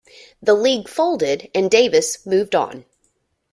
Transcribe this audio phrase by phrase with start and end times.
[0.41, 2.85] The league folded and Davis moved on.